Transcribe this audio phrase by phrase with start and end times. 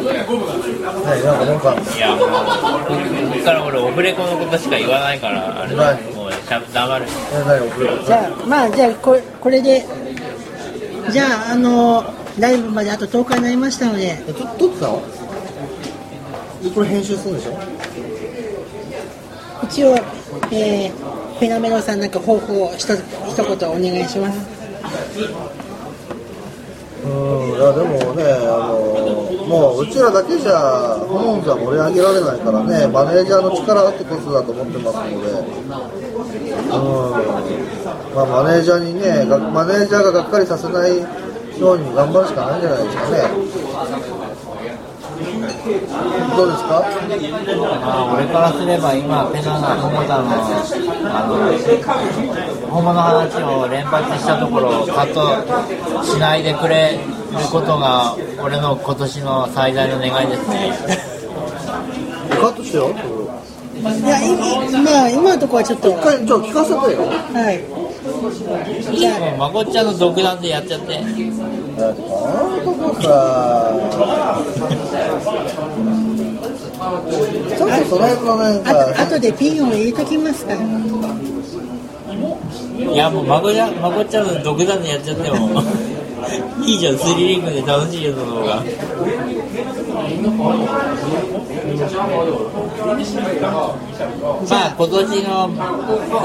[0.00, 0.26] なん
[1.38, 2.34] かなんかいやもうこ
[3.38, 7.06] こから俺オフレコのことしか言わないからあれだもうしゃ黙る。
[8.06, 9.84] じゃあまあじゃあこれこれで
[11.10, 12.04] じゃああの
[12.38, 14.22] ライブまであと10日になりましたので。
[14.26, 15.02] えと撮ってたの？
[16.74, 17.58] これ編集するんでしょ？
[19.64, 19.94] 一応、
[20.52, 20.90] えー、
[21.38, 24.38] フェナメロさんなんか抱負をひと一言お願いします。
[27.02, 27.08] うん
[27.56, 28.24] いやでもね
[29.50, 35.26] もううちらだけじゃホモンズは盛り上げられないからねマネージャーの力ってこそだと思ってますので。
[36.70, 37.18] うん。
[38.14, 41.02] まあマネージャーにねマネージャーががっかりさせない
[41.58, 43.26] ように頑張るしかないんじゃないですかね。
[46.36, 46.86] どうですか？
[47.82, 51.34] まあ俺からすれば今ペナがホモだのあの
[52.70, 55.26] ホモの話を連発したところをカット
[56.06, 57.00] しないでくれ。
[57.38, 60.72] ることが俺の今年の最大の願いですね。
[62.30, 62.90] カットしてよ。
[63.80, 64.30] いやい
[64.72, 65.90] 今今のところはちょっと。
[65.90, 66.80] 一回じゃあ聞かせてよ。
[67.32, 68.96] はい。
[68.96, 69.18] じゃあ。
[69.20, 70.94] もうまこっちゃんの独断でやっちゃって。
[70.94, 73.08] だってこのとこさ
[77.56, 80.54] ちょっとその辺のなんあとか後でピンを入れときますか。
[80.54, 80.60] ら
[82.92, 85.62] いやもうまこちゃんまこっちゃんの独断でやっちゃっても
[86.64, 88.62] いいじゃんスリリングで楽しいよその方が。
[94.48, 95.50] まあ今年の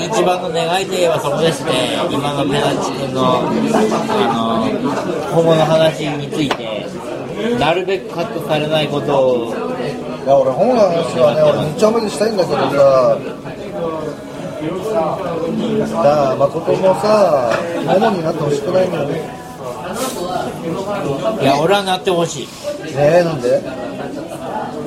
[0.00, 3.42] 一番の願いといえばそこですね今のペナチ君のあ
[4.32, 6.86] のホモの話について
[7.58, 9.54] なるべくカットされないことを。
[10.24, 13.18] いや俺本の話はね俺2丁目でしたいんだけどさ。
[14.62, 14.70] だ
[15.90, 15.98] か
[16.30, 17.50] ら誠もさ
[17.84, 19.41] モモになってほしくないんだよね。
[20.62, 22.46] いや俺はなってほしい。
[22.46, 22.52] ね
[22.96, 23.60] えなんで？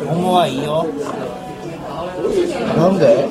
[0.07, 0.85] ホモはいいよ。
[2.77, 3.27] なんで？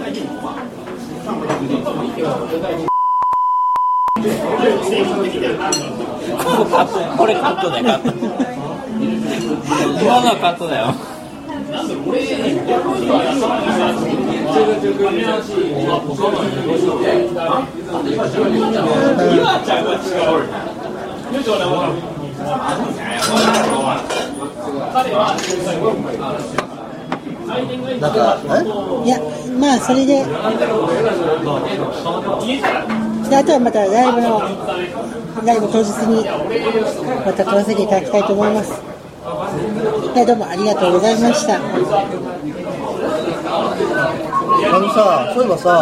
[6.37, 7.85] ここカットこれカットだよ。
[7.85, 8.11] カット
[10.03, 10.87] 今のはカットだよ。
[11.73, 11.89] なん
[22.45, 22.77] か
[29.05, 29.05] え？
[29.05, 29.19] いや
[29.59, 30.25] まあそれで。
[33.29, 34.41] であとはまたライブの
[35.45, 36.25] ライブ当日に
[37.25, 38.83] また撮らせていただきたいと思います。
[40.15, 41.57] でどうもありがとうございました。
[41.57, 41.61] あ
[44.79, 45.71] のさそういえばさ